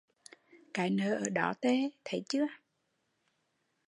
Cái 0.73 0.89
nớ 0.89 1.15
ở 1.15 1.29
đó 1.29 1.53
tề, 1.61 1.77
thấy 2.05 2.23
chưa? 2.29 2.47